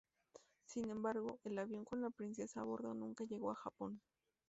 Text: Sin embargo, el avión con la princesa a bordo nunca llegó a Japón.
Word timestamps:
Sin 0.65 0.89
embargo, 0.89 1.37
el 1.43 1.59
avión 1.59 1.85
con 1.85 2.01
la 2.01 2.09
princesa 2.09 2.61
a 2.61 2.63
bordo 2.63 2.95
nunca 2.95 3.23
llegó 3.25 3.51
a 3.51 3.55
Japón. 3.55 4.01